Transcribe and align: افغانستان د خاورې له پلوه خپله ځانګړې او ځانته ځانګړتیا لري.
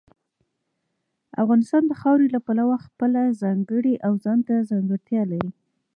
افغانستان 1.43 1.83
د 1.87 1.93
خاورې 2.01 2.27
له 2.35 2.39
پلوه 2.45 2.77
خپله 2.85 3.21
ځانګړې 3.41 3.93
او 4.05 4.11
ځانته 4.23 4.53
ځانګړتیا 4.69 5.21
لري. 5.31 5.51